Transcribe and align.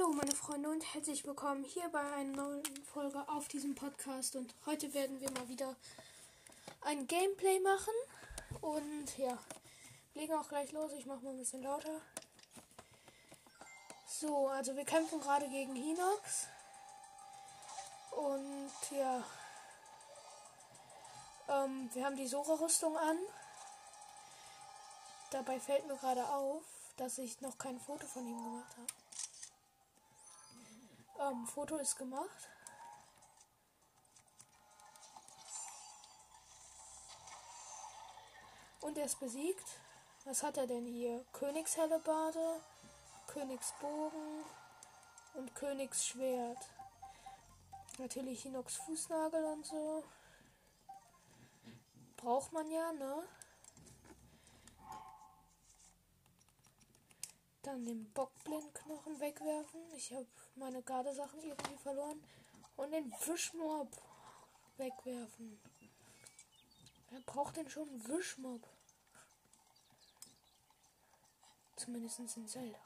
Hallo 0.00 0.12
meine 0.14 0.34
Freunde 0.34 0.70
und 0.70 0.94
herzlich 0.94 1.26
willkommen 1.26 1.62
hier 1.62 1.86
bei 1.90 2.00
einer 2.00 2.34
neuen 2.34 2.84
Folge 2.84 3.22
auf 3.28 3.48
diesem 3.48 3.74
Podcast 3.74 4.34
und 4.34 4.54
heute 4.64 4.94
werden 4.94 5.20
wir 5.20 5.30
mal 5.32 5.46
wieder 5.48 5.76
ein 6.80 7.06
Gameplay 7.06 7.60
machen 7.60 7.92
und 8.62 9.18
ja, 9.18 9.36
legen 10.14 10.32
auch 10.32 10.48
gleich 10.48 10.72
los, 10.72 10.92
ich 10.96 11.04
mache 11.04 11.22
mal 11.22 11.32
ein 11.32 11.38
bisschen 11.38 11.62
lauter. 11.62 12.00
So, 14.06 14.48
also 14.48 14.74
wir 14.74 14.86
kämpfen 14.86 15.20
gerade 15.20 15.48
gegen 15.50 15.74
Hinox 15.74 16.46
und 18.12 18.72
ja, 18.96 19.22
ähm, 21.48 21.90
wir 21.92 22.06
haben 22.06 22.16
die 22.16 22.26
Sora-Rüstung 22.26 22.96
an. 22.96 23.18
Dabei 25.30 25.60
fällt 25.60 25.86
mir 25.86 25.96
gerade 25.96 26.26
auf, 26.26 26.64
dass 26.96 27.18
ich 27.18 27.40
noch 27.42 27.58
kein 27.58 27.78
Foto 27.78 28.06
von 28.06 28.26
ihm 28.26 28.42
gemacht 28.42 28.76
habe. 28.78 28.99
Ähm, 31.20 31.46
Foto 31.46 31.76
ist 31.76 31.96
gemacht. 31.96 32.48
Und 38.80 38.96
er 38.96 39.04
ist 39.04 39.20
besiegt. 39.20 39.66
Was 40.24 40.42
hat 40.42 40.56
er 40.56 40.66
denn 40.66 40.86
hier? 40.86 41.24
Königshellebarde, 41.32 42.60
Königsbogen 43.26 44.44
und 45.34 45.54
Königsschwert. 45.54 46.58
Natürlich 47.98 48.42
Hinox 48.42 48.76
Fußnagel 48.76 49.44
und 49.44 49.66
so. 49.66 50.04
Braucht 52.16 52.52
man 52.52 52.70
ja, 52.70 52.92
ne? 52.92 53.22
Dann 57.70 57.84
den 57.84 58.12
Bockblindknochen 58.14 59.20
wegwerfen. 59.20 59.80
Ich 59.94 60.12
habe 60.12 60.26
meine 60.56 60.82
Gardesachen 60.82 61.40
irgendwie 61.40 61.76
verloren. 61.76 62.20
Und 62.76 62.90
den 62.90 63.12
Wischmob 63.12 63.88
wegwerfen. 64.76 65.60
Wer 67.10 67.20
braucht 67.20 67.56
denn 67.56 67.70
schon 67.70 67.88
einen 67.88 68.08
Wischmob? 68.08 68.66
Zumindest 71.76 72.18
in 72.18 72.48
Zelda. 72.48 72.80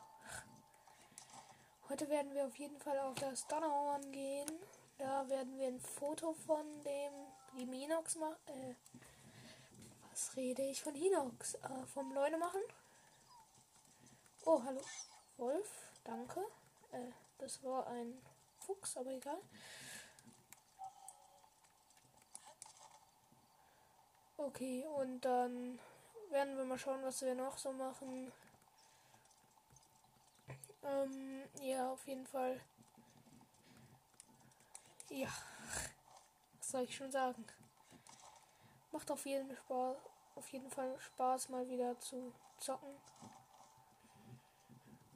Heute 1.89 2.06
werden 2.11 2.34
wir 2.34 2.44
auf 2.44 2.56
jeden 2.59 2.78
Fall 2.78 2.98
auf 2.98 3.14
das 3.14 3.47
Donnerhorn 3.47 4.12
gehen. 4.12 4.50
Da 4.98 5.27
werden 5.31 5.56
wir 5.56 5.69
ein 5.69 5.81
Foto 5.81 6.34
von 6.34 6.66
dem 6.84 7.72
Hinox 7.72 8.16
machen. 8.16 8.37
Äh, 8.48 8.75
was 10.11 10.37
rede 10.37 10.62
ich 10.62 10.83
von 10.83 10.94
Hinox? 10.94 11.55
Äh, 11.55 11.87
vom 11.87 12.12
Leune 12.12 12.37
machen. 12.37 12.61
Oh, 14.47 14.62
hallo. 14.62 14.81
Wolf, 15.39 15.91
danke. 16.05 16.41
Äh, 16.92 17.12
das 17.39 17.62
war 17.62 17.87
ein 17.87 18.20
Fuchs, 18.59 18.95
aber 18.98 19.11
egal. 19.11 19.39
Okay, 24.37 24.84
und 24.98 25.22
dann 25.22 25.78
werden 26.28 26.59
wir 26.59 26.65
mal 26.67 26.78
schauen, 26.78 27.03
was 27.03 27.22
wir 27.22 27.34
noch 27.34 27.56
so 27.56 27.72
machen. 27.72 28.31
Ähm, 30.83 31.45
ja, 31.62 31.91
auf 31.91 32.06
jeden 32.06 32.27
Fall. 32.27 32.61
Ja, 35.09 35.28
was 36.59 36.69
soll 36.69 36.83
ich 36.83 36.95
schon 36.95 37.11
sagen? 37.11 37.47
Macht 38.92 39.11
auf 39.11 39.25
jeden, 39.25 39.56
Spaß, 39.56 39.97
auf 40.34 40.48
jeden 40.50 40.70
Fall 40.70 41.00
Spaß, 41.00 41.48
mal 41.48 41.67
wieder 41.67 41.98
zu 41.98 42.31
zocken. 42.59 42.95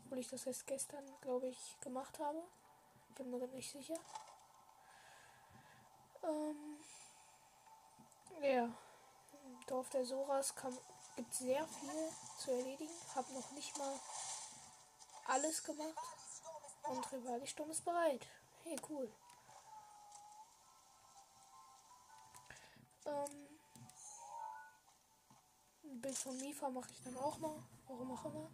Obwohl 0.09 0.21
ich 0.21 0.29
das 0.29 0.47
erst 0.47 0.67
gestern, 0.67 1.05
glaube 1.21 1.49
ich, 1.49 1.79
gemacht 1.83 2.19
habe. 2.19 2.43
Bin 3.15 3.31
mir 3.31 3.47
nicht 3.49 3.71
sicher. 3.71 3.99
Ähm, 6.23 6.79
ja. 8.41 8.65
Im 8.65 9.67
Dorf 9.67 9.91
der 9.91 10.07
Soras 10.07 10.55
gibt 11.15 11.31
es 11.31 11.41
sehr 11.41 11.63
viel 11.67 12.11
zu 12.39 12.51
erledigen. 12.53 12.95
Hab 13.15 13.29
noch 13.33 13.51
nicht 13.51 13.77
mal 13.77 14.01
alles 15.27 15.63
gemacht. 15.63 15.95
Und 16.85 17.13
Rivali-Sturm 17.13 17.71
ist 17.71 17.85
bereit. 17.85 18.27
Hey, 18.65 18.77
cool. 18.89 19.13
Ähm, 23.05 23.59
ein 25.85 26.01
Bild 26.01 26.17
von 26.17 26.39
Mifa 26.39 26.71
mache 26.71 26.91
ich 26.93 27.03
dann 27.03 27.19
auch 27.19 27.37
mal. 27.41 27.63
Warum 27.87 28.13
auch 28.13 28.25
immer 28.25 28.51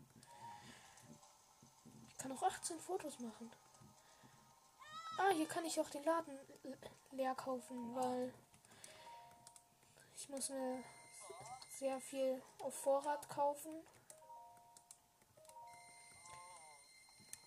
kann 2.25 2.33
auch 2.33 2.43
18 2.43 2.81
Fotos 2.81 3.19
machen. 3.19 3.53
Ah, 5.19 5.29
hier 5.35 5.47
kann 5.47 5.67
ich 5.67 5.79
auch 5.79 5.91
den 5.91 6.05
Laden 6.05 6.39
leer 7.11 7.35
kaufen, 7.35 7.95
weil 7.95 8.33
ich 10.17 10.31
muss 10.31 10.49
mir 10.49 10.83
sehr 11.69 12.01
viel 12.01 12.43
auf 12.61 12.75
Vorrat 12.77 13.29
kaufen. 13.29 13.75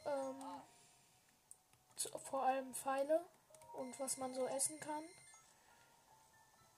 Ähm, 0.06 0.62
vor 2.30 2.44
allem 2.44 2.72
Pfeile 2.76 3.26
und 3.74 4.00
was 4.00 4.18
man 4.18 4.36
so 4.36 4.46
essen 4.46 4.80
kann. 4.80 5.04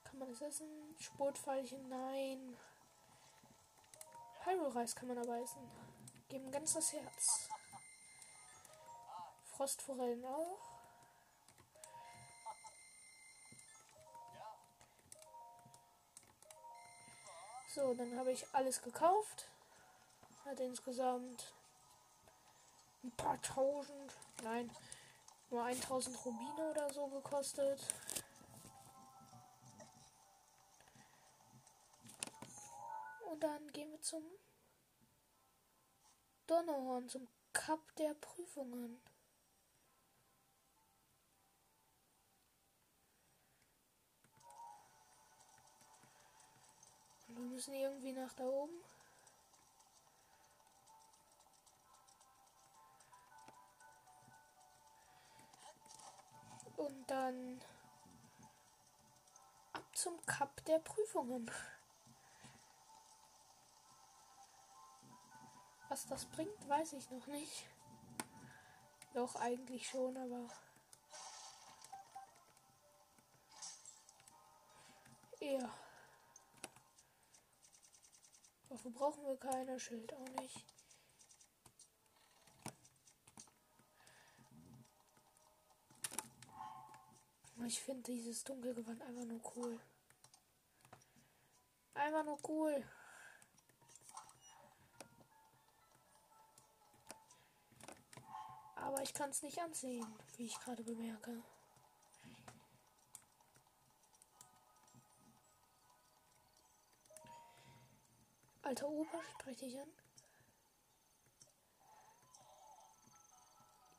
Kann 0.04 0.20
man 0.20 0.30
das 0.30 0.40
essen? 0.40 0.96
Spurtpfeilchen? 0.98 1.86
Nein. 1.90 2.56
Pyro-Reis 4.42 4.96
kann 4.96 5.08
man 5.08 5.18
aber 5.18 5.38
essen. 5.42 5.70
Geben 6.30 6.50
ganz 6.50 6.72
das 6.72 6.94
Herz. 6.94 7.50
Frostforellen 9.60 10.24
auch. 10.24 10.58
So, 17.68 17.92
dann 17.92 18.18
habe 18.18 18.32
ich 18.32 18.46
alles 18.54 18.80
gekauft. 18.80 19.50
Hat 20.46 20.58
insgesamt 20.60 21.52
ein 23.04 23.10
paar 23.18 23.40
tausend, 23.42 24.16
nein, 24.42 24.74
nur 25.50 25.62
1000 25.62 26.24
Rubine 26.24 26.70
oder 26.70 26.90
so 26.94 27.06
gekostet. 27.08 27.82
Und 33.30 33.42
dann 33.42 33.70
gehen 33.72 33.90
wir 33.90 34.00
zum 34.00 34.24
Donnerhorn, 36.46 37.10
zum 37.10 37.28
Cup 37.52 37.94
der 37.96 38.14
Prüfungen. 38.14 38.98
Wir 47.40 47.48
müssen 47.48 47.72
irgendwie 47.72 48.12
nach 48.12 48.34
da 48.34 48.44
oben. 48.44 48.84
Und 56.76 57.10
dann 57.10 57.62
ab 59.72 59.84
zum 59.94 60.20
Cup 60.26 60.62
der 60.66 60.80
Prüfungen. 60.80 61.50
Was 65.88 66.06
das 66.08 66.26
bringt, 66.26 66.68
weiß 66.68 66.92
ich 66.92 67.10
noch 67.10 67.26
nicht. 67.26 67.64
Doch 69.14 69.34
eigentlich 69.36 69.88
schon, 69.88 70.14
aber 70.14 70.46
ja. 75.40 75.70
Waffe 78.70 78.90
brauchen 78.90 79.26
wir 79.26 79.36
keine, 79.36 79.80
Schild 79.80 80.14
auch 80.14 80.28
nicht. 80.40 80.64
Ich 87.66 87.82
finde 87.82 88.02
dieses 88.04 88.42
Dunkelgewand 88.44 89.02
einfach 89.02 89.24
nur 89.24 89.40
cool. 89.56 89.80
Einfach 91.94 92.24
nur 92.24 92.38
cool. 92.48 92.84
Aber 98.76 99.02
ich 99.02 99.12
kann 99.12 99.30
es 99.30 99.42
nicht 99.42 99.58
ansehen, 99.58 100.06
wie 100.36 100.46
ich 100.46 100.58
gerade 100.60 100.82
bemerke. 100.82 101.42
Alter 108.70 108.88
Opa, 108.88 109.20
spreche 109.32 109.66
ich 109.66 109.80
an? 109.80 109.88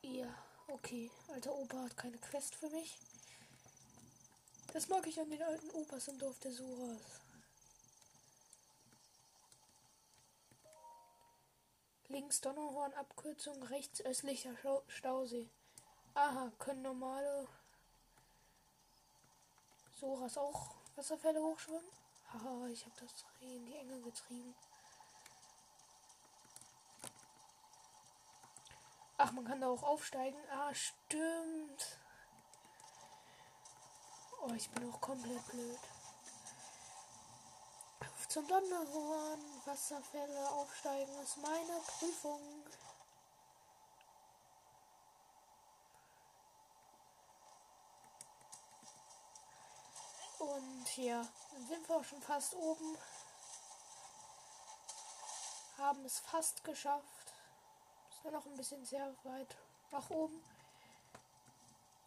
Ja, 0.00 0.34
okay. 0.68 1.10
Alter 1.28 1.54
Opa 1.54 1.82
hat 1.82 1.96
keine 1.98 2.16
Quest 2.16 2.54
für 2.54 2.70
mich. 2.70 2.98
Das 4.72 4.88
mag 4.88 5.06
ich 5.06 5.20
an 5.20 5.28
den 5.28 5.42
alten 5.42 5.68
Opas 5.72 6.08
im 6.08 6.18
Dorf 6.18 6.38
der 6.38 6.52
Suras. 6.52 7.20
Links 12.08 12.40
Donnerhorn, 12.40 12.94
Abkürzung, 12.94 13.62
rechts 13.64 14.00
östlicher 14.00 14.56
Stau 14.56 14.82
Stausee. 14.88 15.50
Aha, 16.14 16.50
können 16.58 16.80
normale 16.80 17.46
Soras 20.00 20.38
auch 20.38 20.76
Wasserfälle 20.96 21.42
hochschwimmen? 21.42 22.01
Haha, 22.32 22.66
ich 22.68 22.84
habe 22.84 22.96
das 23.00 23.24
in 23.40 23.66
die 23.66 23.74
Enge 23.74 24.00
getrieben. 24.00 24.54
Ach, 29.18 29.32
man 29.32 29.44
kann 29.44 29.60
da 29.60 29.68
auch 29.68 29.82
aufsteigen. 29.82 30.38
Ah, 30.50 30.72
stimmt. 30.74 31.98
Oh, 34.42 34.52
ich 34.54 34.70
bin 34.70 34.90
auch 34.90 35.00
komplett 35.00 35.46
blöd. 35.48 35.78
Zum 38.32 38.48
Donnerhorn. 38.48 39.40
Wasserfälle 39.66 40.50
aufsteigen 40.52 41.14
ist 41.22 41.36
meine 41.36 41.80
Prüfung. 41.86 42.40
Und 50.42 50.88
hier 50.88 51.24
sind 51.68 51.88
wir 51.88 51.96
auch 51.96 52.04
schon 52.04 52.20
fast 52.20 52.56
oben. 52.56 52.98
Haben 55.78 56.04
es 56.04 56.18
fast 56.18 56.64
geschafft. 56.64 57.32
Ist 58.10 58.24
nur 58.24 58.32
noch 58.32 58.46
ein 58.46 58.56
bisschen 58.56 58.84
sehr 58.84 59.14
weit 59.22 59.56
nach 59.92 60.10
oben. 60.10 60.42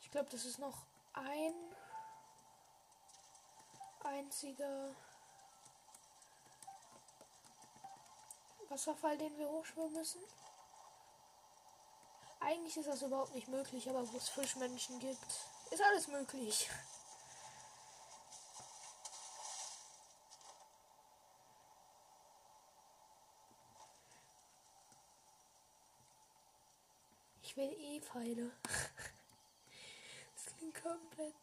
Ich 0.02 0.12
glaube, 0.12 0.30
das 0.30 0.44
ist 0.44 0.60
noch 0.60 0.76
ein 1.14 1.54
einziger 4.04 4.94
Wasserfall, 8.68 9.18
den 9.18 9.38
wir 9.38 9.48
hochschwimmen 9.48 9.94
müssen. 9.94 10.22
Eigentlich 12.42 12.76
ist 12.76 12.90
das 12.90 13.02
überhaupt 13.02 13.34
nicht 13.34 13.48
möglich, 13.48 13.90
aber 13.90 14.12
wo 14.12 14.18
es 14.18 14.28
Fischmenschen 14.28 15.00
gibt, 15.00 15.26
ist 15.72 15.82
alles 15.82 16.10
möglich. 16.10 16.70
Ich 27.56 27.62
will 27.62 27.72
eh 27.80 28.02
Pfeile. 28.02 28.52
Das 30.36 30.58
klingt 30.58 30.76
komplett 30.76 31.36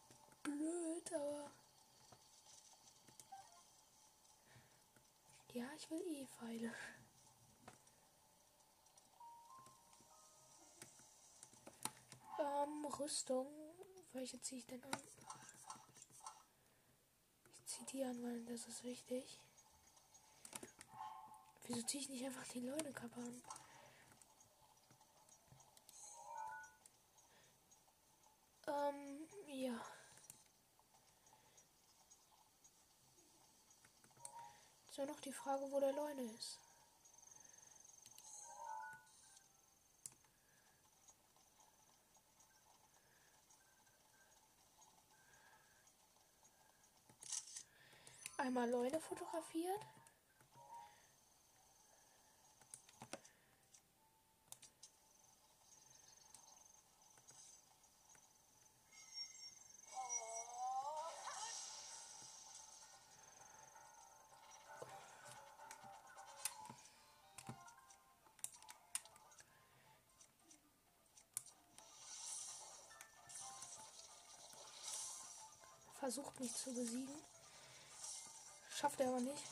blöd, 0.43 1.11
aber. 1.11 1.51
Ja, 5.53 5.65
ich 5.75 5.89
will 5.89 6.03
eh 6.03 6.27
Pfeile. 6.27 6.71
Ähm, 12.39 12.85
Rüstung. 12.85 13.47
Welche 14.11 14.39
ziehe 14.39 14.59
ich 14.59 14.67
denn 14.67 14.83
an? 14.83 15.01
Ich 17.55 17.65
ziehe 17.65 17.87
die 17.87 18.03
an, 18.03 18.21
weil 18.21 18.45
das 18.45 18.67
ist 18.67 18.83
wichtig. 18.83 19.39
Wieso 21.65 21.81
ziehe 21.81 22.03
ich 22.03 22.09
nicht 22.09 22.23
einfach 22.23 22.47
die 22.49 22.59
Leunekappe 22.59 23.19
an? 23.19 23.41
Ist 34.93 34.99
ja 34.99 35.05
noch 35.07 35.21
die 35.21 35.33
Frage, 35.33 35.63
wo 35.71 35.79
der 35.79 35.91
Leune 35.91 36.21
ist. 36.21 36.59
Einmal 48.37 48.69
Leune 48.69 48.99
fotografiert. 48.99 49.81
Versucht 76.13 76.39
mich 76.39 76.53
zu 76.53 76.71
besiegen. 76.71 77.23
Schafft 78.69 78.99
er 78.99 79.07
aber 79.07 79.19
nicht. 79.19 79.43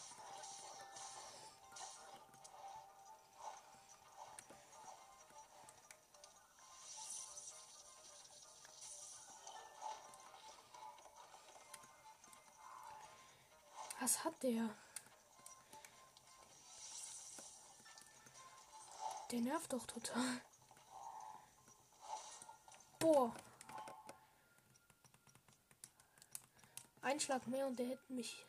Was 14.00 14.24
hat 14.24 14.44
der? 14.44 14.69
Der 19.31 19.42
nervt 19.42 19.74
doch 19.74 19.86
total. 19.88 20.42
Boah. 23.00 23.34
Ein 27.12 27.19
Schlag 27.19 27.46
mehr 27.46 27.68
und 27.68 27.78
der 27.78 27.88
hätte 27.88 28.13
mich 28.13 28.46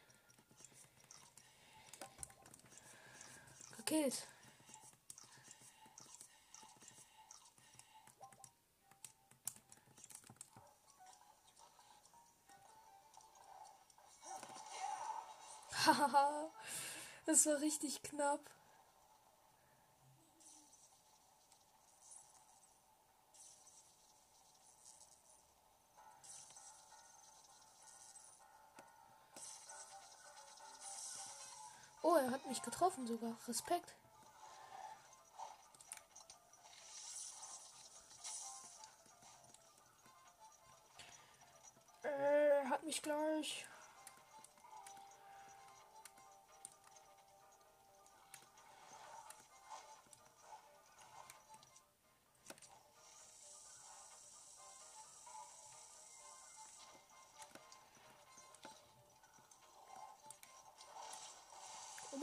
gekillt. 3.77 4.29
Haha, 15.85 16.53
das 17.27 17.45
war 17.47 17.61
richtig 17.61 18.01
knapp. 18.05 18.49
Oh, 32.03 32.17
er 32.17 32.33
hat 32.33 32.45
mich 32.47 32.61
getroffen 32.63 33.07
sogar. 33.07 33.37
Respekt. 33.47 33.95
Er 42.03 42.69
hat 42.69 42.83
mich 42.83 43.01
gleich. 43.03 43.67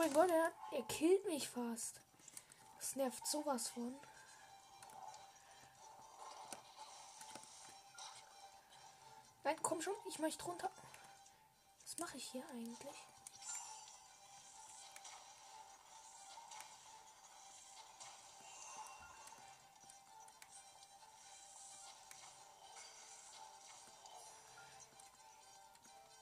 Mein 0.10 0.14
Gott, 0.14 0.30
er, 0.32 0.52
er 0.72 0.84
killt 0.84 1.26
mich 1.26 1.48
fast. 1.48 2.02
Das 2.78 2.96
nervt 2.96 3.28
sowas 3.28 3.70
von. 3.70 3.96
Nein, 9.44 9.58
komm 9.62 9.82
schon, 9.82 9.96
ich 10.08 10.20
möchte 10.20 10.44
runter. 10.46 10.72
Was 11.84 11.98
mache 11.98 12.18
ich 12.18 12.26
hier 12.26 12.44
eigentlich? 12.52 12.96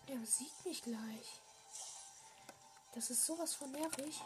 Er 0.08 0.26
sieht 0.26 0.66
mich 0.66 0.82
gleich. 0.82 1.42
Das 2.98 3.12
ist 3.12 3.28
sowas 3.28 3.54
von 3.54 3.72
nervig. 3.72 4.24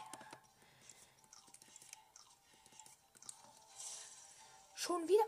Schon 4.74 5.06
wieder. 5.06 5.24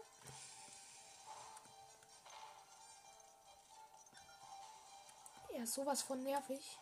Er 5.50 5.58
ja, 5.58 5.62
ist 5.64 5.74
sowas 5.74 6.00
von 6.00 6.22
nervig. 6.22 6.78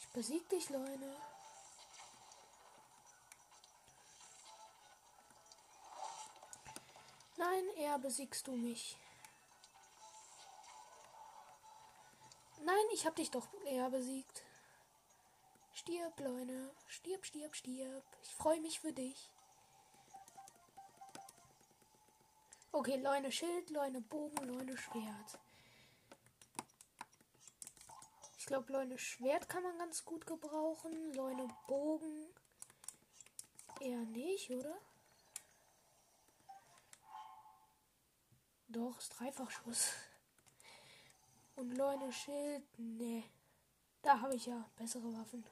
Ich 0.00 0.08
besieg 0.08 0.48
dich, 0.48 0.68
Leute. 0.70 1.39
Eher 7.90 7.98
besiegst 7.98 8.46
du 8.46 8.52
mich. 8.52 8.96
Nein, 12.62 12.84
ich 12.92 13.04
hab 13.04 13.16
dich 13.16 13.32
doch 13.32 13.48
eher 13.66 13.90
besiegt. 13.90 14.44
Stirb, 15.74 16.20
Leute. 16.20 16.72
Stirb, 16.86 17.26
stirb, 17.26 17.56
stirb. 17.56 18.04
Ich 18.22 18.32
freue 18.36 18.60
mich 18.60 18.78
für 18.78 18.92
dich. 18.92 19.28
Okay, 22.70 22.96
Leune 22.96 23.32
Schild, 23.32 23.70
Leune 23.70 24.00
Bogen, 24.02 24.44
Leune 24.46 24.78
Schwert. 24.78 25.40
Ich 28.38 28.46
glaube, 28.46 28.72
Leune 28.72 28.98
Schwert 28.98 29.48
kann 29.48 29.64
man 29.64 29.76
ganz 29.78 30.04
gut 30.04 30.28
gebrauchen. 30.28 31.12
Leune 31.14 31.48
Bogen 31.66 32.28
eher 33.80 34.04
nicht, 34.04 34.48
oder? 34.52 34.78
Doch, 38.72 38.96
ist 38.98 39.18
Dreifachschuss. 39.18 39.94
Und 41.56 41.72
Leune 41.76 42.12
Schild, 42.12 42.62
ne. 42.78 43.24
Da 44.00 44.20
habe 44.20 44.36
ich 44.36 44.46
ja 44.46 44.70
bessere 44.76 45.12
Waffen. 45.12 45.44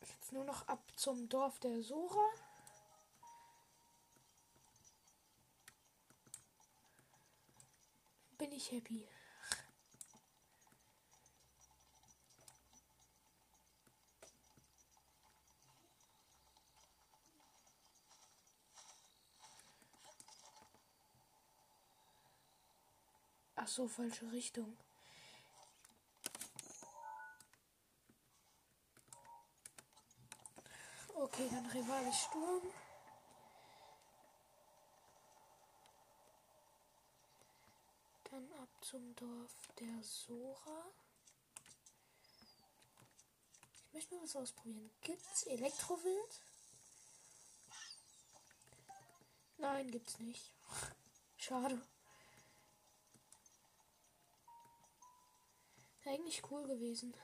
Jetzt 0.00 0.32
nur 0.32 0.44
noch 0.44 0.66
ab 0.68 0.82
zum 0.96 1.28
Dorf 1.28 1.58
der 1.58 1.82
Sora. 1.82 2.30
Bin 8.38 8.52
ich 8.52 8.72
happy. 8.72 9.06
So, 23.70 23.86
falsche 23.86 24.30
Richtung. 24.32 24.76
Okay, 31.14 31.48
dann 31.50 31.66
Rivale 31.66 32.12
Sturm. 32.12 32.62
Dann 38.24 38.52
ab 38.54 38.68
zum 38.80 39.14
Dorf 39.14 39.54
der 39.78 40.02
Sora. 40.02 40.84
Ich 43.72 43.92
möchte 43.92 44.14
mal 44.14 44.24
was 44.24 44.36
ausprobieren. 44.36 44.90
Gibt's 45.02 45.44
Elektrowild? 45.44 46.40
Nein, 49.58 49.90
gibt's 49.90 50.18
nicht. 50.18 50.52
Schade. 51.36 51.80
Eigentlich 56.10 56.42
cool 56.50 56.66
gewesen. 56.66 57.14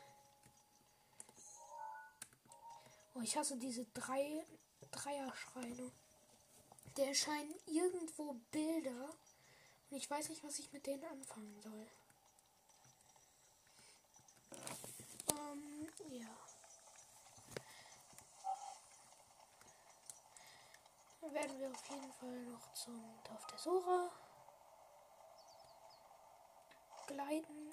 Oh, 3.14 3.20
ich 3.20 3.36
hasse 3.36 3.56
diese 3.56 3.84
drei 3.86 4.46
Dreier-Schreine. 4.92 5.90
Der 6.96 7.08
erscheinen 7.08 7.52
irgendwo 7.66 8.34
Bilder. 8.52 9.10
Und 9.90 9.96
ich 9.96 10.08
weiß 10.08 10.28
nicht, 10.28 10.44
was 10.44 10.60
ich 10.60 10.72
mit 10.72 10.86
denen 10.86 11.02
anfangen 11.02 11.60
soll. 11.62 11.86
Ähm, 15.32 15.88
ja. 16.10 16.36
Dann 21.22 21.34
werden 21.34 21.58
wir 21.58 21.70
auf 21.72 21.90
jeden 21.90 22.12
Fall 22.12 22.40
noch 22.44 22.72
zum 22.72 23.02
Dorf 23.24 23.46
der 23.48 23.58
Sora 23.58 24.12
gleiten. 27.08 27.72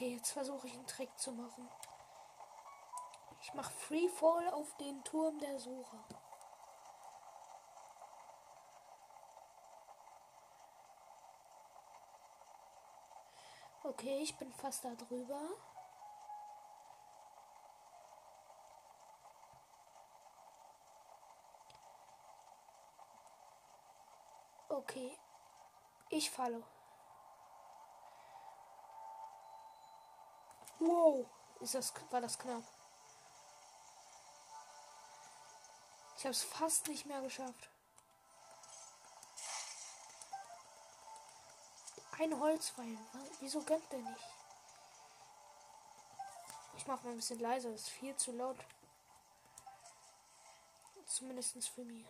Okay, 0.00 0.14
jetzt 0.14 0.30
versuche 0.30 0.66
ich 0.66 0.72
einen 0.72 0.86
Trick 0.86 1.10
zu 1.18 1.30
machen. 1.30 1.68
Ich 3.42 3.52
mache 3.52 3.70
Freefall 3.70 4.48
auf 4.48 4.74
den 4.78 5.04
Turm 5.04 5.38
der 5.38 5.58
Sucher. 5.58 6.02
Okay, 13.82 14.20
ich 14.22 14.34
bin 14.38 14.50
fast 14.54 14.86
da 14.86 14.94
drüber. 14.94 15.38
Okay, 24.70 25.14
ich 26.08 26.30
falle. 26.30 26.64
Wow, 30.80 31.26
ist 31.60 31.74
das, 31.74 31.92
war 32.10 32.22
das 32.22 32.38
knapp. 32.38 32.64
Ich 36.16 36.24
habe 36.24 36.32
es 36.32 36.42
fast 36.42 36.88
nicht 36.88 37.06
mehr 37.06 37.20
geschafft. 37.22 37.70
Ein 42.18 42.38
Holzpfeil. 42.38 42.98
Wieso 43.40 43.62
gönnt 43.62 43.90
der 43.92 44.00
nicht? 44.00 44.26
Ich 46.76 46.86
mache 46.86 47.04
mal 47.04 47.10
ein 47.10 47.16
bisschen 47.16 47.40
leiser. 47.40 47.70
Das 47.72 47.82
ist 47.82 47.88
viel 47.88 48.16
zu 48.16 48.32
laut. 48.32 48.58
Zumindest 51.06 51.68
für 51.68 51.84
mich. 51.84 52.06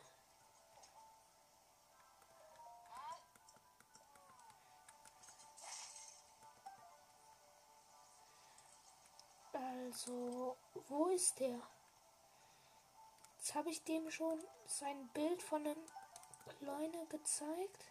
Also, 9.91 10.57
wo 10.87 11.09
ist 11.09 11.41
der? 11.41 11.61
Jetzt 13.37 13.55
habe 13.57 13.71
ich 13.71 13.83
dem 13.83 14.09
schon 14.09 14.39
sein 14.65 15.09
Bild 15.09 15.43
von 15.43 15.67
einem 15.67 15.85
Kleine 16.47 17.07
gezeigt. 17.09 17.91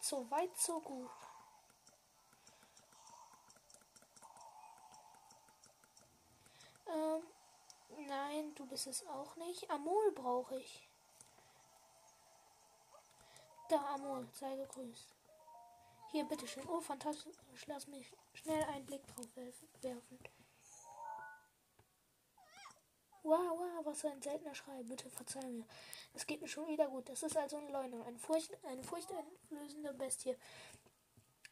So 0.00 0.30
weit, 0.30 0.56
so 0.56 0.80
gut. 0.80 1.10
Ähm, 6.86 7.22
nein, 8.06 8.54
du 8.54 8.64
bist 8.66 8.86
es 8.86 9.04
auch 9.08 9.34
nicht. 9.34 9.68
Amol 9.68 10.12
brauche 10.12 10.60
ich. 10.60 10.88
Da, 13.68 13.94
Amol, 13.94 14.28
sei 14.32 14.54
gegrüßt. 14.54 15.12
Hier, 16.12 16.24
bitteschön. 16.24 16.68
Oh, 16.68 16.80
fantastisch. 16.80 17.34
Lass 17.66 17.88
mich 17.88 18.12
schnell 18.34 18.62
einen 18.62 18.86
Blick 18.86 19.04
drauf 19.08 19.26
werfen. 19.34 20.18
Wow, 23.24 23.58
wow, 23.58 23.84
was 23.84 24.00
für 24.00 24.10
ein 24.10 24.20
seltener 24.20 24.54
Schrei. 24.54 24.82
Bitte 24.82 25.08
verzeih 25.08 25.46
mir. 25.46 25.64
Es 26.14 26.26
geht 26.26 26.42
mir 26.42 26.48
schon 26.48 26.66
wieder 26.66 26.88
gut. 26.88 27.08
Das 27.08 27.22
ist 27.22 27.36
also 27.36 27.56
ein 27.56 27.68
Leune. 27.68 28.04
Eine, 28.04 28.18
Furcht, 28.18 28.52
eine 28.64 28.82
furchteinflößende 28.82 29.94
Bestie. 29.94 30.36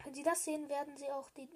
Wenn 0.02 0.14
Sie 0.14 0.22
das 0.22 0.44
sehen, 0.44 0.68
werden 0.68 0.96
Sie 0.96 1.10
auch 1.12 1.30
die, 1.30 1.48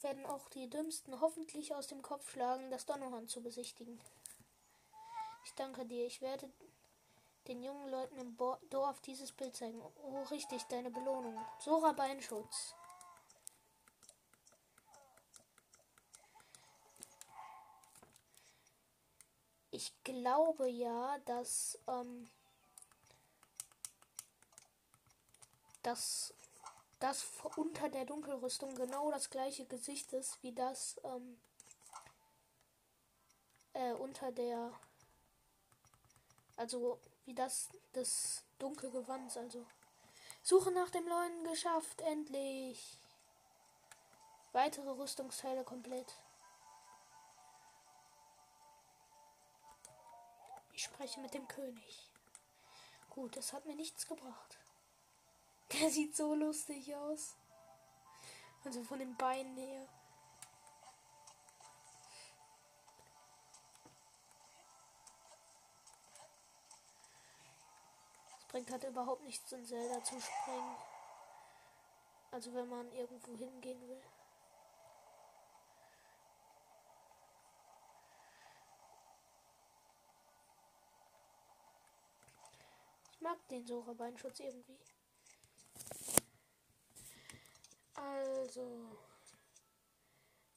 werden 0.00 0.26
auch 0.26 0.48
die 0.50 0.68
Dümmsten 0.68 1.20
hoffentlich 1.20 1.74
aus 1.74 1.86
dem 1.86 2.02
Kopf 2.02 2.30
schlagen, 2.30 2.70
das 2.70 2.84
Donnerhorn 2.84 3.28
zu 3.28 3.42
besichtigen. 3.42 4.00
Ich 5.44 5.54
danke 5.54 5.86
dir. 5.86 6.06
Ich 6.06 6.20
werde 6.20 6.50
den 7.48 7.62
jungen 7.62 7.88
Leuten 7.88 8.18
im 8.18 8.36
Dorf 8.70 9.00
dieses 9.00 9.32
Bild 9.32 9.56
zeigen. 9.56 9.80
Oh, 10.04 10.22
richtig, 10.30 10.62
deine 10.64 10.90
Belohnung. 10.90 11.38
Sora 11.58 11.92
Beinschutz. 11.92 12.74
Ich 19.82 19.92
glaube 20.04 20.68
ja, 20.68 21.18
dass 21.24 21.76
ähm, 21.88 22.30
dass 25.82 26.32
das 27.00 27.26
unter 27.56 27.88
der 27.88 28.04
Dunkelrüstung 28.04 28.76
genau 28.76 29.10
das 29.10 29.28
gleiche 29.28 29.64
Gesicht 29.64 30.12
ist 30.12 30.40
wie 30.44 30.52
das 30.52 31.00
ähm, 31.02 31.36
äh, 33.72 33.92
unter 33.94 34.30
der 34.30 34.72
also 36.56 37.00
wie 37.24 37.34
das 37.34 37.68
des 37.92 38.44
Dunkelgewands 38.60 39.36
also. 39.36 39.66
Suche 40.44 40.70
nach 40.70 40.90
dem 40.90 41.06
neuen 41.06 41.42
geschafft 41.42 42.00
endlich. 42.02 43.00
Weitere 44.52 44.90
Rüstungsteile 44.90 45.64
komplett 45.64 46.14
Ich 50.82 50.86
spreche 50.86 51.20
mit 51.20 51.32
dem 51.32 51.46
König. 51.46 52.10
Gut, 53.08 53.36
das 53.36 53.52
hat 53.52 53.64
mir 53.66 53.76
nichts 53.76 54.04
gebracht. 54.04 54.58
Der 55.72 55.88
sieht 55.88 56.16
so 56.16 56.34
lustig 56.34 56.92
aus. 56.96 57.36
Also 58.64 58.82
von 58.82 58.98
den 58.98 59.16
Beinen 59.16 59.56
her. 59.56 59.86
Es 68.40 68.44
bringt 68.48 68.70
halt 68.72 68.82
überhaupt 68.82 69.22
nichts 69.22 69.52
in 69.52 69.64
Zelda 69.64 70.02
zu 70.02 70.20
springen. 70.20 70.76
Also 72.32 72.52
wenn 72.54 72.68
man 72.68 72.90
irgendwo 72.90 73.36
hingehen 73.36 73.88
will. 73.88 74.02
Den 83.50 83.66
Sora-Beinschutz 83.66 84.40
irgendwie. 84.40 84.78
Also, 87.94 88.96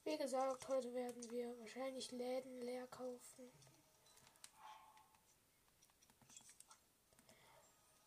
wie 0.04 0.16
gesagt, 0.16 0.68
heute 0.68 0.92
werden 0.94 1.30
wir 1.30 1.58
wahrscheinlich 1.58 2.10
Läden 2.10 2.60
leer 2.62 2.86
kaufen. 2.86 3.52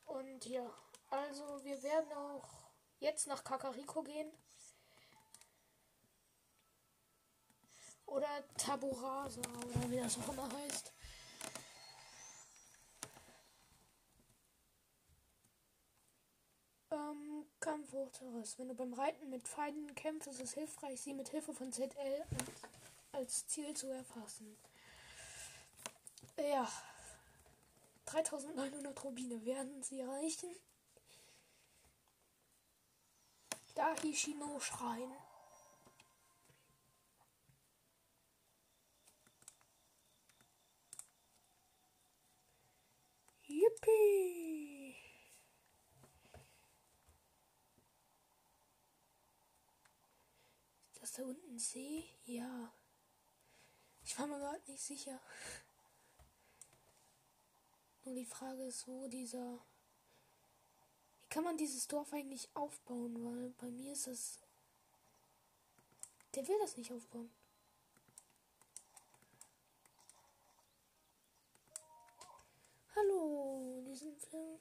Und 0.05 0.45
ja, 0.45 0.69
also 1.09 1.63
wir 1.63 1.81
werden 1.83 2.11
auch 2.13 2.49
jetzt 2.99 3.27
nach 3.27 3.43
Kakariko 3.43 4.01
gehen. 4.01 4.31
Oder 8.05 8.43
Taburasa, 8.57 9.41
oder 9.41 9.89
wie 9.91 9.99
das 9.99 10.17
auch 10.17 10.33
immer 10.33 10.51
heißt. 10.51 10.91
Ähm, 16.91 17.45
Kampfhochterriss. 17.59 18.57
Wenn 18.57 18.69
du 18.69 18.73
beim 18.73 18.93
Reiten 18.93 19.29
mit 19.29 19.47
Feinden 19.47 19.93
kämpfst, 19.95 20.27
ist 20.27 20.41
es 20.41 20.53
hilfreich, 20.53 21.01
sie 21.01 21.13
mit 21.13 21.29
Hilfe 21.29 21.53
von 21.53 21.71
ZL 21.71 22.23
als 23.11 23.47
Ziel 23.47 23.75
zu 23.75 23.87
erfassen. 23.89 24.57
Ja. 26.37 26.67
3900 28.05 29.03
Rubine 29.03 29.45
werden 29.45 29.83
sie 29.83 29.99
erreichen. 29.99 30.49
Dahishino 33.75 34.59
Schrein. 34.59 35.11
Yippie! 43.47 44.95
Ist 50.91 51.01
das 51.01 51.08
da 51.19 51.25
unten 51.25 51.55
ein 51.55 51.59
See? 51.59 52.05
Ja. 52.25 52.73
Ich 54.03 54.17
war 54.17 54.27
mir 54.27 54.39
gerade 54.39 54.71
nicht 54.71 54.81
sicher. 54.81 55.19
Nur 58.05 58.15
die 58.15 58.25
Frage 58.25 58.63
ist, 58.63 58.87
wo 58.87 59.07
dieser 59.07 59.59
kann 61.29 61.43
man 61.43 61.57
dieses 61.57 61.87
Dorf 61.87 62.11
eigentlich 62.13 62.49
aufbauen? 62.55 63.23
Weil 63.23 63.49
bei 63.51 63.69
mir 63.69 63.93
ist 63.93 64.07
es. 64.07 64.39
Der 66.33 66.47
will 66.47 66.57
das 66.59 66.77
nicht 66.77 66.91
aufbauen. 66.91 67.29
Hallo, 72.95 73.75
in 73.79 73.85
diesem 73.85 74.15
Film. 74.15 74.59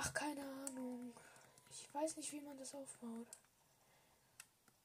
Ach, 0.00 0.14
keine 0.14 0.42
Ahnung. 0.42 1.12
Ich 1.70 1.92
weiß 1.92 2.18
nicht, 2.18 2.30
wie 2.30 2.40
man 2.40 2.56
das 2.56 2.72
aufbaut. 2.72 3.26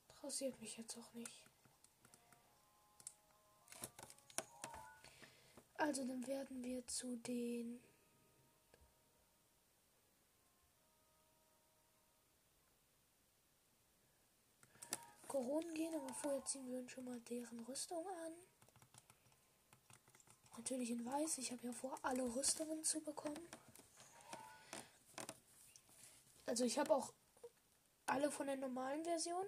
Interessiert 0.10 0.60
mich 0.60 0.76
jetzt 0.76 0.98
auch 0.98 1.14
nicht. 1.14 1.44
Also 5.78 6.04
dann 6.04 6.26
werden 6.26 6.64
wir 6.64 6.88
zu 6.88 7.16
den 7.18 7.80
Koronen 15.28 15.76
gehen, 15.76 15.94
aber 15.94 16.12
vorher 16.16 16.44
ziehen 16.46 16.68
wir 16.72 16.80
uns 16.80 16.92
schon 16.92 17.06
mal 17.06 17.20
deren 17.20 17.60
Rüstung 17.66 18.08
an. 18.08 18.34
Natürlich 20.58 20.90
in 20.90 21.06
weiß. 21.06 21.38
Ich 21.38 21.52
habe 21.52 21.68
ja 21.68 21.74
vor, 21.74 22.00
alle 22.02 22.24
Rüstungen 22.36 22.84
zu 22.84 23.00
bekommen. 23.02 23.48
Also 26.54 26.66
ich 26.66 26.78
habe 26.78 26.94
auch 26.94 27.12
alle 28.06 28.30
von 28.30 28.46
der 28.46 28.58
normalen 28.58 29.04
Version. 29.04 29.48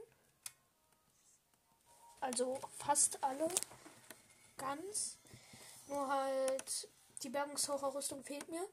Also 2.19 2.59
fast 2.79 3.23
alle. 3.23 3.47
Ganz. 4.57 5.19
Nur 5.85 6.07
halt 6.07 6.89
die 7.21 7.29
Bergungstaucherrüstung 7.29 8.23
fehlt 8.23 8.49
mir. 8.49 8.67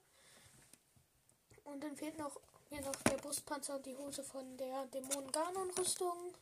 Und 1.65 1.85
dann 1.85 1.95
fehlt 1.95 2.17
noch 2.17 2.41
mir 2.71 2.81
noch 2.81 2.97
der 3.03 3.19
Brustpanzer 3.19 3.77
und 3.77 3.85
die 3.85 3.99
Hose 3.99 4.25
von 4.25 4.57
der 4.57 4.87
Dämonen 4.87 5.31
Ganon 5.31 5.71
Rüstung. 5.73 6.35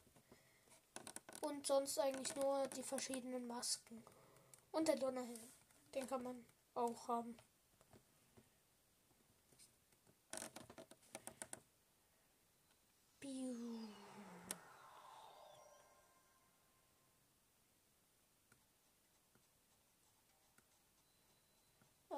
Und 1.40 1.66
sonst 1.66 1.98
eigentlich 1.98 2.37
nur 2.37 2.68
die 2.68 2.85
verschiedenen 2.85 3.48
Masken. 3.48 4.05
Und 4.70 4.87
der 4.87 4.94
Donnerhelm. 4.94 5.50
Den 5.96 6.07
kann 6.07 6.22
man 6.22 6.46
auch 6.76 7.09
haben. 7.09 7.37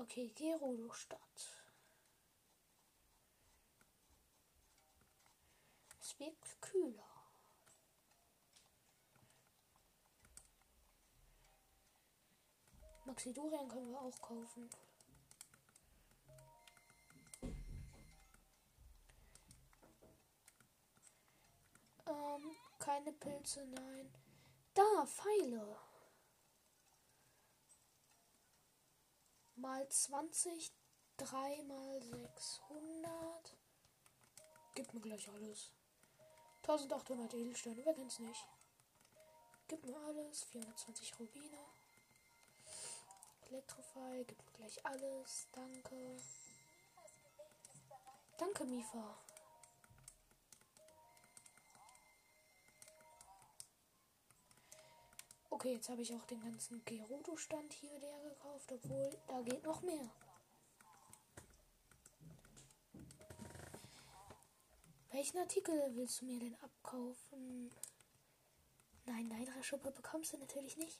Okay, 0.02 0.32
Gerudo-Stadt. 0.34 1.20
Es 6.00 6.18
wird 6.18 6.60
kühler. 6.60 7.04
Maxidorian 13.04 13.68
können 13.68 13.92
wir 13.92 14.00
auch 14.00 14.20
kaufen. 14.20 14.68
Ähm, 22.08 22.56
keine 22.80 23.12
Pilze, 23.12 23.64
nein. 23.66 24.12
Da, 24.74 25.06
Pfeile. 25.06 25.91
Mal 29.62 29.88
20, 29.88 30.72
3 31.18 31.62
mal 31.62 32.02
600. 32.02 33.56
Gib 34.74 34.92
mir 34.92 35.00
gleich 35.00 35.28
alles. 35.30 35.70
1800 36.62 37.32
Edelsteine, 37.34 37.84
wer 37.84 37.94
kennt's 37.94 38.18
nicht? 38.18 38.48
Gib 39.68 39.84
mir 39.84 39.96
alles. 39.96 40.42
420 40.44 41.18
Rubine. 41.20 41.58
Elektrofy, 43.50 44.24
gib 44.26 44.44
mir 44.44 44.52
gleich 44.52 44.84
alles. 44.84 45.46
Danke. 45.52 46.16
Danke, 48.36 48.64
Mifa. 48.64 49.16
Okay, 55.52 55.74
jetzt 55.74 55.90
habe 55.90 56.00
ich 56.00 56.14
auch 56.14 56.24
den 56.24 56.40
ganzen 56.40 56.82
Gerudo-Stand 56.86 57.74
hier 57.74 57.98
leer 57.98 58.22
gekauft, 58.22 58.72
obwohl 58.72 59.10
da 59.28 59.42
geht 59.42 59.62
noch 59.62 59.82
mehr. 59.82 60.10
Welchen 65.10 65.36
Artikel 65.36 65.94
willst 65.94 66.22
du 66.22 66.24
mir 66.24 66.40
denn 66.40 66.56
abkaufen? 66.62 67.70
Nein, 69.04 69.28
Neidra-Schuppe 69.28 69.90
bekommst 69.90 70.32
du 70.32 70.38
natürlich 70.38 70.78
nicht. 70.78 70.98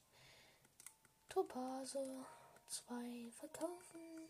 Topase 1.30 2.26
2 2.68 3.32
verkaufen. 3.32 4.28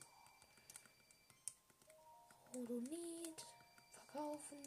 Rhodonit 2.55 3.45
verkaufen. 3.91 4.63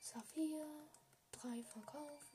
Saphir 0.00 0.66
3 1.30 1.62
verkaufen. 1.62 2.31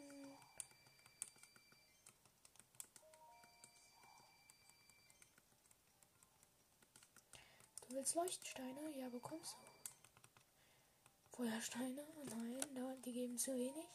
Du 7.87 7.95
willst 7.95 8.15
Leuchtsteine? 8.15 8.91
Ja, 8.97 9.07
bekommst 9.07 9.53
du. 9.53 11.37
Feuersteine? 11.37 12.03
Nein, 12.25 13.01
die 13.05 13.13
geben 13.13 13.37
zu 13.37 13.53
wenig. 13.53 13.87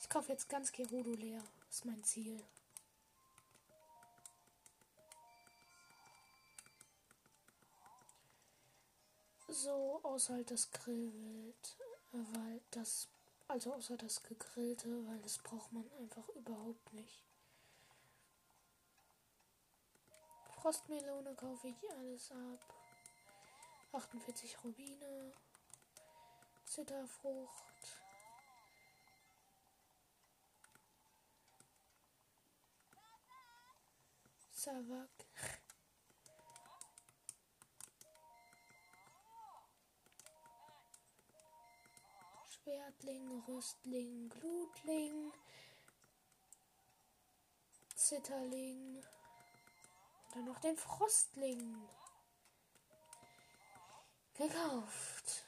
Ich 0.00 0.08
kaufe 0.08 0.30
jetzt 0.30 0.48
ganz 0.48 0.70
Gerudo 0.70 1.10
leer. 1.14 1.42
Ist 1.68 1.84
mein 1.84 2.04
Ziel. 2.04 2.40
So, 9.48 10.00
außer 10.04 10.34
halt 10.34 10.50
das 10.50 10.70
Grillwild, 10.70 11.76
äh, 12.12 12.18
weil 12.34 12.60
das, 12.70 13.08
also 13.48 13.74
außer 13.74 13.96
das 13.96 14.22
gegrillte, 14.22 15.06
weil 15.06 15.18
das 15.20 15.38
braucht 15.38 15.72
man 15.72 15.84
einfach 15.98 16.28
überhaupt 16.30 16.92
nicht. 16.92 17.22
Frostmelone 20.62 21.34
kaufe 21.34 21.66
ich 21.66 21.90
alles 21.90 22.30
ab. 22.30 22.74
48 23.90 24.62
Rubine. 24.62 25.32
Zitterfrucht. 26.64 27.64
Savak. 34.52 35.08
Schwertling, 42.46 43.42
Rüstling, 43.48 44.28
Glutling, 44.28 45.32
Zitterling. 47.96 49.02
Dann 50.32 50.44
noch 50.46 50.58
den 50.60 50.76
Frostling. 50.76 51.88
Gekauft. 54.34 55.44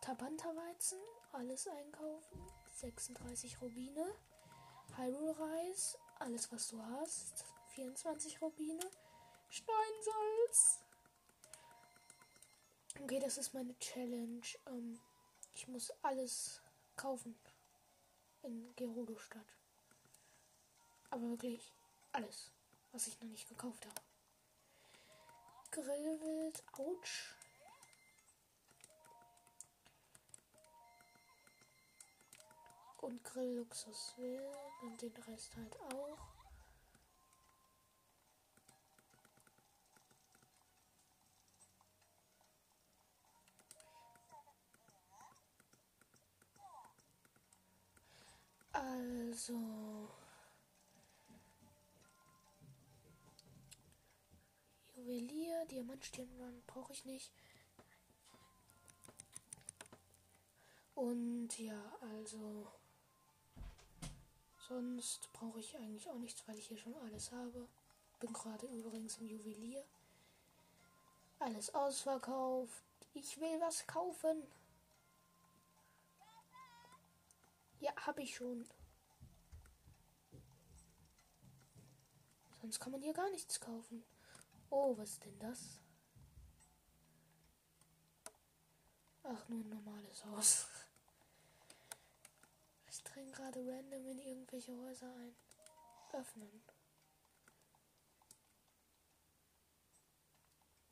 Tabanterweizen, 0.00 1.00
alles 1.32 1.66
einkaufen. 1.66 2.40
36 2.76 3.60
Rubine. 3.60 4.14
Hyrule 4.96 5.36
Reis, 5.38 5.98
alles 6.20 6.52
was 6.52 6.68
du 6.68 6.80
hast. 6.80 7.44
24 7.74 8.40
Rubine. 8.40 8.88
Steinsalz. 9.48 10.84
Okay, 13.02 13.18
das 13.18 13.36
ist 13.38 13.52
meine 13.52 13.76
Challenge. 13.80 14.46
Ähm, 14.66 15.00
ich 15.54 15.66
muss 15.66 15.90
alles 16.02 16.62
kaufen 16.94 17.36
in 18.42 18.74
Gerudo-Stadt. 18.76 19.56
Aber 21.16 21.30
wirklich 21.30 21.72
alles, 22.12 22.50
was 22.92 23.06
ich 23.06 23.18
noch 23.22 23.28
nicht 23.30 23.48
gekauft 23.48 23.86
habe. 23.86 24.02
Grillwild, 25.70 26.62
ouch. 26.72 27.34
Und 32.98 33.24
Grillluxus 33.24 34.12
will 34.18 34.46
und 34.82 35.00
den 35.00 35.16
Rest 35.26 35.56
halt 35.56 35.80
auch. 35.80 36.18
Also. 48.74 50.05
Juwelier, 55.66 55.84
Diamantstirnwand 55.84 56.66
brauche 56.66 56.92
ich 56.92 57.04
nicht. 57.04 57.32
Und 60.94 61.58
ja, 61.58 61.96
also. 62.00 62.66
Sonst 64.68 65.32
brauche 65.32 65.60
ich 65.60 65.76
eigentlich 65.76 66.10
auch 66.10 66.18
nichts, 66.18 66.42
weil 66.48 66.58
ich 66.58 66.66
hier 66.66 66.78
schon 66.78 66.94
alles 66.96 67.30
habe. 67.30 67.68
Bin 68.18 68.32
gerade 68.32 68.66
übrigens 68.66 69.18
im 69.18 69.26
Juwelier. 69.26 69.84
Alles 71.38 71.72
ausverkauft. 71.74 72.82
Ich 73.14 73.38
will 73.40 73.60
was 73.60 73.86
kaufen. 73.86 74.42
Ja, 77.78 77.94
habe 77.96 78.22
ich 78.22 78.34
schon. 78.34 78.66
Sonst 82.60 82.80
kann 82.80 82.90
man 82.90 83.02
hier 83.02 83.12
gar 83.12 83.30
nichts 83.30 83.60
kaufen. 83.60 84.02
Oh, 84.70 84.96
was 84.96 85.10
ist 85.10 85.24
denn 85.24 85.38
das? 85.38 85.80
Ach, 89.22 89.48
nur 89.48 89.60
ein 89.60 89.68
normales 89.68 90.24
Haus. 90.24 90.66
Ich 92.88 93.02
dringe 93.02 93.32
gerade 93.32 93.60
random 93.60 94.06
in 94.06 94.18
irgendwelche 94.18 94.76
Häuser 94.76 95.12
ein. 95.14 95.34
Öffnen. 96.12 96.62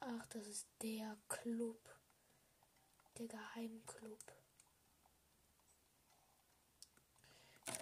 Ach, 0.01 0.27
das 0.27 0.47
ist 0.47 0.67
der 0.83 1.17
Club. 1.29 1.79
Der 3.19 3.29
Geheimclub. 3.29 4.33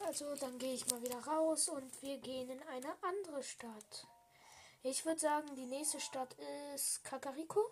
Also, 0.05 0.37
dann 0.37 0.59
gehe 0.59 0.74
ich 0.74 0.87
mal 0.88 1.02
wieder 1.02 1.18
raus 1.24 1.68
und 1.68 2.02
wir 2.02 2.18
gehen 2.18 2.50
in 2.50 2.62
eine 2.64 2.94
andere 3.02 3.42
Stadt. 3.42 4.07
Ich 4.85 5.05
würde 5.05 5.21
sagen, 5.21 5.55
die 5.55 5.66
nächste 5.66 6.01
Stadt 6.01 6.35
ist 6.75 7.05
Kakariko. 7.05 7.71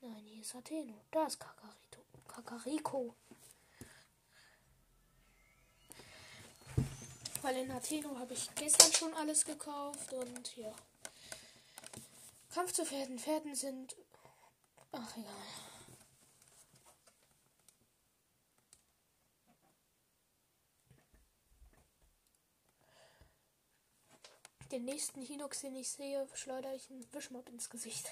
Nein, 0.00 0.24
hier 0.24 0.40
ist 0.40 0.54
Atheno. 0.54 1.04
Da 1.10 1.26
ist 1.26 1.40
Kakarito. 1.40 2.00
Kakariko. 2.28 3.16
Weil 7.42 7.56
in 7.56 7.70
Atheno 7.72 8.16
habe 8.16 8.32
ich 8.34 8.54
gestern 8.54 8.92
schon 8.92 9.14
alles 9.14 9.44
gekauft 9.44 10.12
und 10.12 10.56
ja. 10.56 10.72
Kampf 12.54 12.72
zu 12.72 12.86
Pferden. 12.86 13.18
Pferden 13.18 13.54
sind. 13.56 13.96
Ach 14.92 15.16
egal. 15.16 15.69
Den 24.70 24.84
nächsten 24.84 25.20
Hinox, 25.20 25.62
den 25.62 25.74
ich 25.74 25.88
sehe, 25.88 26.28
schleudere 26.34 26.76
ich 26.76 26.88
einen 26.90 27.12
Wischmob 27.12 27.48
ins 27.48 27.68
Gesicht. 27.68 28.08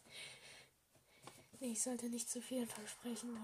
nee, 1.60 1.72
ich 1.72 1.82
sollte 1.82 2.08
nicht 2.08 2.28
zu 2.28 2.42
viel 2.42 2.66
versprechen, 2.66 3.38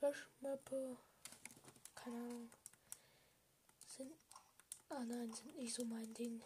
weil 0.00 0.10
Wischmöppe, 0.10 0.96
keine 1.96 2.16
Ahnung, 2.16 2.50
sind, 3.88 4.12
ah 4.90 5.04
nein, 5.04 5.32
sind 5.32 5.56
nicht 5.56 5.74
so 5.74 5.84
mein 5.84 6.14
Ding. 6.14 6.40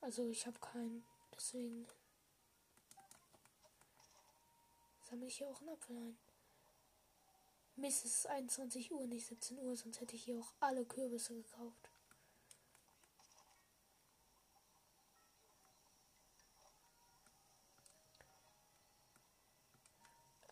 Also 0.00 0.28
ich 0.28 0.46
habe 0.46 0.60
keinen, 0.60 1.04
deswegen 1.34 1.84
sammle 5.02 5.26
ich 5.26 5.38
hier 5.38 5.48
auch 5.48 5.60
einen 5.60 5.70
Apfel 5.70 5.96
ein. 5.96 6.25
Mist, 7.76 8.06
es 8.06 8.16
ist 8.16 8.26
21 8.26 8.90
Uhr, 8.90 9.06
nicht 9.06 9.26
17 9.26 9.58
Uhr, 9.58 9.76
sonst 9.76 10.00
hätte 10.00 10.16
ich 10.16 10.24
hier 10.24 10.38
auch 10.38 10.52
alle 10.60 10.86
Kürbisse 10.86 11.34
gekauft. 11.34 11.90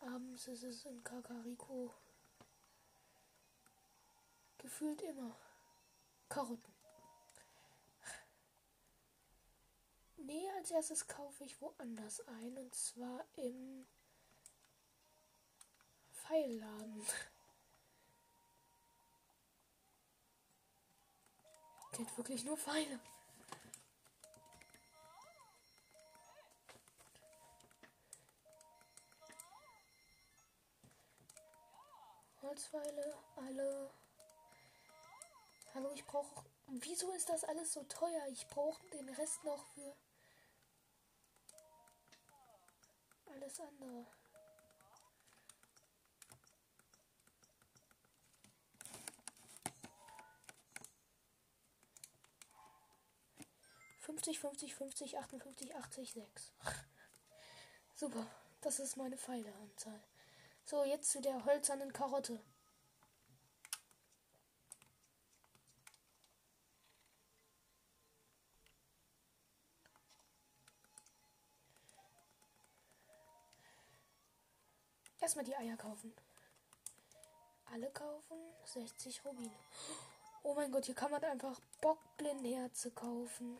Abends 0.01 0.47
ist 0.47 0.63
es 0.63 0.85
in 0.85 1.03
Kakariko 1.03 1.91
gefühlt 4.59 5.01
immer 5.01 5.35
Karotten. 6.29 6.73
Nee, 10.17 10.49
als 10.57 10.69
erstes 10.69 11.07
kaufe 11.07 11.43
ich 11.43 11.59
woanders 11.59 12.21
ein 12.27 12.57
und 12.57 12.73
zwar 12.75 13.25
im 13.35 13.87
Pfeilladen. 16.27 17.05
Der 21.91 22.05
hat 22.05 22.17
wirklich 22.17 22.43
nur 22.43 22.57
Pfeile. 22.57 22.99
Holzpfeile, 32.41 33.17
alle. 33.35 33.91
Hallo, 35.73 35.91
ich 35.93 36.05
brauche. 36.05 36.43
Wieso 36.67 37.11
ist 37.11 37.29
das 37.29 37.43
alles 37.43 37.73
so 37.73 37.83
teuer? 37.83 38.27
Ich 38.29 38.47
brauche 38.47 38.85
den 38.87 39.09
Rest 39.09 39.43
noch 39.43 39.63
für 39.67 39.95
alles 43.27 43.59
andere. 43.59 44.07
50, 54.15 54.39
50, 54.39 54.75
50, 54.75 55.17
58, 55.17 55.75
80, 55.75 56.13
6. 56.13 56.51
Super, 57.95 58.25
das 58.61 58.79
ist 58.79 58.95
meine 58.95 59.17
Pfeileanzahl. 59.17 59.99
So, 60.63 60.85
jetzt 60.85 61.11
zu 61.11 61.19
der 61.19 61.43
hölzernen 61.43 61.91
Karotte. 61.91 62.39
Erstmal 75.19 75.43
die 75.43 75.57
Eier 75.57 75.75
kaufen. 75.75 76.13
Alle 77.65 77.89
kaufen 77.91 78.37
60 78.63 79.25
Rubine. 79.25 79.51
Oh 80.43 80.53
mein 80.53 80.71
Gott, 80.71 80.85
hier 80.85 80.95
kann 80.95 81.11
man 81.11 81.23
einfach 81.23 81.59
Bockblindherze 81.81 82.91
kaufen. 82.91 83.59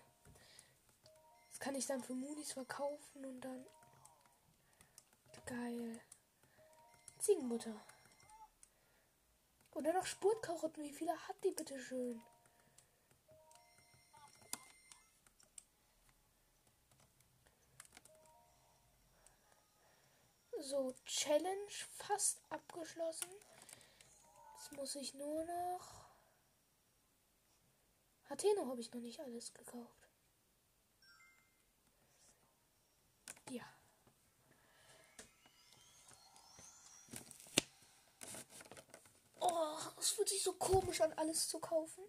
Das 1.55 1.61
kann 1.61 1.75
ich 1.75 1.85
dann 1.85 2.03
für 2.03 2.13
Munis 2.13 2.51
verkaufen 2.51 3.23
und 3.23 3.39
dann. 3.39 3.65
Geil. 5.45 6.01
Ziegenbutter. 7.17 7.79
Oder 9.71 9.93
noch 9.93 10.05
Spurtkarotten. 10.05 10.83
Wie 10.83 10.91
viele 10.91 11.17
hat 11.29 11.41
die 11.45 11.51
bitte 11.51 11.79
schön? 11.79 12.21
So, 20.59 20.93
Challenge 21.05 21.71
fast 21.99 22.41
abgeschlossen. 22.49 23.31
Jetzt 24.57 24.73
muss 24.73 24.95
ich 24.95 25.13
nur 25.13 25.45
noch. 25.45 26.09
Atheno 28.27 28.67
habe 28.67 28.81
ich 28.81 28.91
noch 28.91 28.99
nicht 28.99 29.21
alles 29.21 29.53
gekauft. 29.53 30.05
Ja. 33.49 33.63
Oh, 39.47 39.77
es 39.99 40.09
fühlt 40.09 40.29
sich 40.29 40.41
so 40.43 40.53
komisch 40.53 41.01
an, 41.01 41.13
alles 41.13 41.47
zu 41.47 41.59
kaufen. 41.59 42.03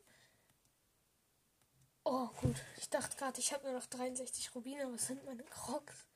Oh, 2.04 2.28
gut. 2.40 2.56
Ich 2.78 2.88
dachte 2.88 3.16
gerade, 3.16 3.40
ich 3.40 3.52
habe 3.52 3.64
nur 3.64 3.74
noch 3.74 3.86
63 3.86 4.54
Rubine. 4.54 4.92
Was 4.92 5.08
sind 5.08 5.24
meine 5.24 5.42
Crocs? 5.44 6.06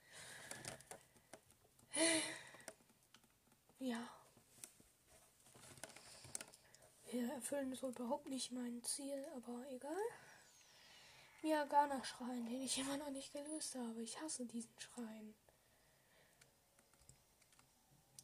Ja. 3.81 4.09
Wir 7.11 7.33
erfüllen 7.33 7.75
so 7.75 7.89
überhaupt 7.89 8.29
nicht 8.29 8.53
mein 8.53 8.83
Ziel, 8.85 9.27
aber 9.35 9.69
egal. 9.71 9.97
Miagana-Schrein, 11.43 12.47
den 12.47 12.63
ich 12.63 12.79
immer 12.79 12.97
noch 12.99 13.11
nicht 13.11 13.33
gelöst 13.33 13.75
habe. 13.75 14.03
Ich 14.03 14.21
hasse 14.21 14.47
diesen 14.47 14.79
Schrein. 14.79 15.35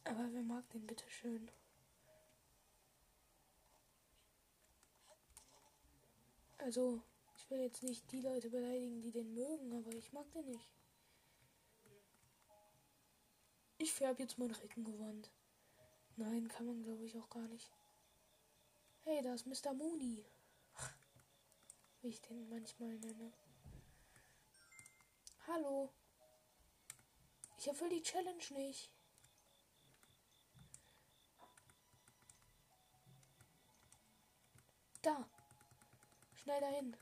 Aber 0.05 0.31
wer 0.31 0.43
mag 0.43 0.69
den 0.69 0.87
bitte 0.87 1.09
schön? 1.09 1.51
Also, 6.67 7.01
ich 7.37 7.49
will 7.49 7.61
jetzt 7.61 7.81
nicht 7.81 8.11
die 8.11 8.19
Leute 8.19 8.49
beleidigen, 8.49 9.01
die 9.01 9.13
den 9.13 9.33
mögen, 9.33 9.71
aber 9.71 9.89
ich 9.91 10.11
mag 10.11 10.29
den 10.33 10.47
nicht. 10.47 10.69
Ich 13.77 13.93
färbe 13.93 14.21
jetzt 14.21 14.37
mein 14.37 14.51
Reckengewand. 14.51 15.31
Nein, 16.17 16.49
kann 16.49 16.65
man 16.65 16.83
glaube 16.83 17.05
ich 17.05 17.17
auch 17.17 17.29
gar 17.29 17.47
nicht. 17.47 17.71
Hey, 19.05 19.21
da 19.21 19.33
ist 19.33 19.47
Mr. 19.47 19.73
Mooney. 19.73 20.25
Wie 22.01 22.09
ich 22.09 22.21
den 22.23 22.49
manchmal 22.49 22.97
nenne. 22.97 23.31
Hallo. 25.47 25.93
Ich 27.59 27.67
erfülle 27.69 27.91
die 27.91 28.03
Challenge 28.03 28.43
nicht. 28.51 28.91
Da. 35.01 35.29
Schnell 36.47 36.61
dahin. 36.61 36.97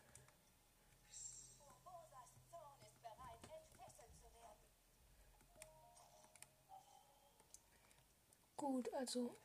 Gut, 8.58 8.92
also. 8.96 9.38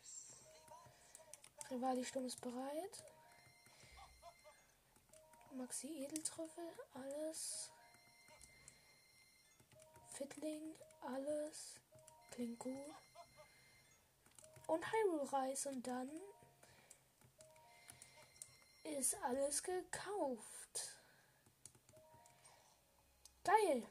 Rivali-Sturm 1.71 2.25
ist 2.25 2.41
bereit. 2.41 3.05
Maxi 5.53 5.89
Edeltrüffel, 5.89 6.73
alles. 6.95 7.71
Fittling, 10.15 10.77
alles. 11.03 11.79
Klingt 12.31 12.59
gut. 12.59 12.95
Und 14.67 14.91
Hyrule 14.91 15.31
Reis 15.31 15.67
und 15.67 15.87
dann 15.87 16.11
ist 18.99 19.17
alles 19.23 19.63
gekauft. 19.63 20.97
Geil. 23.45 23.87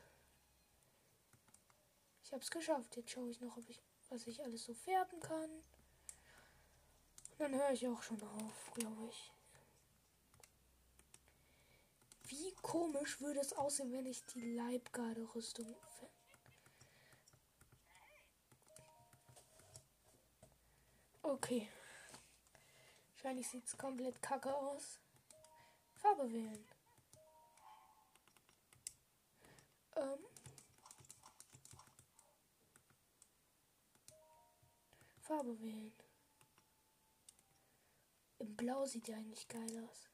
Ich 2.23 2.33
hab's 2.33 2.51
geschafft. 2.51 2.95
Jetzt 2.95 3.11
schaue 3.11 3.31
ich 3.31 3.41
noch, 3.41 3.57
ob 3.57 3.67
ich 3.69 3.81
was 4.09 4.25
ich 4.27 4.43
alles 4.43 4.63
so 4.63 4.73
färben 4.73 5.19
kann. 5.19 5.49
Und 7.31 7.39
dann 7.39 7.53
höre 7.55 7.71
ich 7.71 7.87
auch 7.87 8.01
schon 8.01 8.21
auf, 8.21 8.71
glaube 8.73 9.07
ich. 9.09 9.31
Wie 12.23 12.53
komisch 12.61 13.21
würde 13.21 13.39
es 13.39 13.53
aussehen, 13.53 13.91
wenn 13.91 14.05
ich 14.05 14.23
die 14.25 14.55
Leibgarde-Rüstung 14.55 15.75
Okay. 21.21 21.69
Wahrscheinlich 23.21 23.49
sieht 23.49 23.65
es 23.65 23.77
komplett 23.77 24.21
kacke 24.21 24.55
aus. 24.55 24.97
Farbe 25.95 26.31
wählen. 26.31 26.65
Ähm, 29.97 30.19
Farbe 35.19 35.59
wählen. 35.59 35.91
Im 38.37 38.55
Blau 38.55 38.85
sieht 38.85 39.09
ja 39.09 39.17
eigentlich 39.17 39.45
geil 39.49 39.85
aus. 39.89 40.07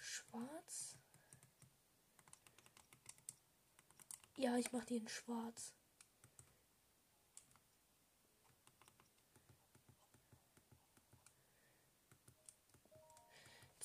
Schwarz. 0.00 0.96
Ja, 4.36 4.56
ich 4.56 4.72
mache 4.72 4.86
die 4.86 4.96
in 4.96 5.08
schwarz. 5.08 5.74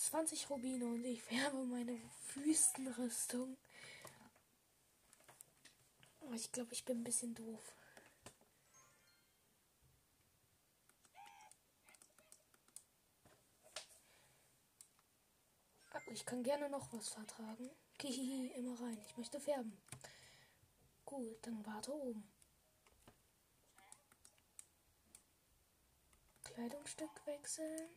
Zwanzig 0.09 0.49
Rubine 0.49 0.85
und 0.85 1.05
ich 1.05 1.21
färbe 1.21 1.63
meine 1.65 1.95
Wüstenrüstung. 2.33 3.55
Ich 6.33 6.51
glaube, 6.51 6.73
ich 6.73 6.83
bin 6.83 7.01
ein 7.01 7.03
bisschen 7.03 7.35
doof. 7.35 7.75
Aber 15.91 16.11
ich 16.11 16.25
kann 16.25 16.41
gerne 16.41 16.69
noch 16.71 16.91
was 16.91 17.09
vertragen. 17.09 17.69
Kihihi, 17.99 18.47
immer 18.55 18.81
rein. 18.81 18.99
Ich 19.05 19.15
möchte 19.15 19.39
färben. 19.39 19.79
Gut, 21.05 21.37
dann 21.43 21.63
warte 21.67 21.93
oben. 21.93 22.27
Kleidungsstück 26.45 27.27
wechseln. 27.27 27.89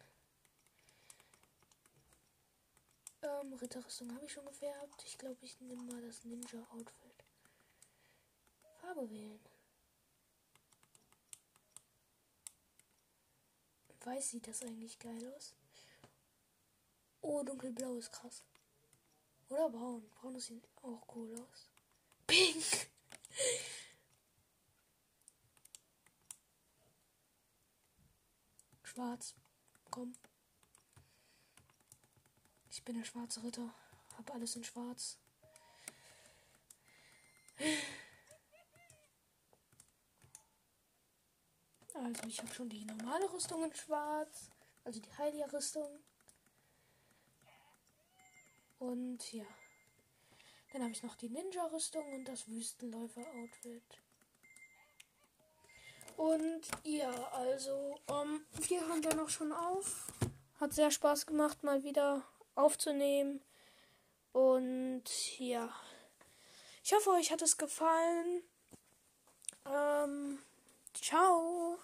Ähm, 3.22 3.52
Ritterrüstung 3.54 4.12
habe 4.14 4.24
ich 4.26 4.32
schon 4.32 4.44
gefärbt. 4.46 5.04
Ich 5.06 5.16
glaube, 5.16 5.38
ich 5.42 5.60
nehme 5.60 5.82
mal 5.84 6.02
das 6.02 6.24
Ninja-Outfit. 6.24 7.24
Farbe 8.80 9.08
wählen. 9.08 9.40
Weiß 14.04 14.30
sieht 14.30 14.48
das 14.48 14.62
eigentlich 14.62 14.98
geil 14.98 15.32
aus? 15.36 15.54
Oh, 17.20 17.44
dunkelblau 17.44 17.94
ist 17.98 18.10
krass. 18.10 18.42
Oder 19.48 19.70
braun. 19.70 20.10
Braun 20.10 20.40
sieht 20.40 20.66
auch 20.82 21.06
cool 21.14 21.32
aus. 21.38 21.70
Pink! 22.26 22.64
Schwarz. 28.82 29.36
Komm. 29.90 30.12
Ich 32.82 32.84
bin 32.84 32.98
der 32.98 33.04
schwarze 33.04 33.40
Ritter. 33.44 33.72
Hab 34.18 34.34
alles 34.34 34.56
in 34.56 34.64
schwarz. 34.64 35.16
Also 41.94 42.26
ich 42.26 42.40
habe 42.40 42.52
schon 42.52 42.68
die 42.68 42.84
normale 42.84 43.32
Rüstung 43.32 43.62
in 43.62 43.72
schwarz. 43.72 44.50
Also 44.82 44.98
die 44.98 45.16
heilige 45.16 45.52
Rüstung. 45.52 46.00
Und 48.80 49.32
ja. 49.32 49.46
Dann 50.72 50.82
habe 50.82 50.90
ich 50.90 51.04
noch 51.04 51.14
die 51.14 51.28
Ninja-Rüstung 51.28 52.12
und 52.14 52.24
das 52.24 52.48
Wüstenläufer-Outfit. 52.48 54.02
Und 56.16 56.62
ja, 56.82 57.12
also, 57.28 58.00
um, 58.08 58.44
wir 58.66 58.88
haben 58.88 59.02
dann 59.02 59.18
noch 59.18 59.28
schon 59.28 59.52
auf. 59.52 60.08
Hat 60.58 60.72
sehr 60.72 60.90
Spaß 60.90 61.26
gemacht, 61.26 61.62
mal 61.62 61.84
wieder 61.84 62.24
aufzunehmen. 62.54 63.40
Und 64.32 65.04
ja. 65.38 65.74
Ich 66.84 66.92
hoffe, 66.92 67.10
euch 67.10 67.30
hat 67.30 67.42
es 67.42 67.58
gefallen. 67.58 68.42
Ähm, 69.66 70.38
ciao. 70.94 71.78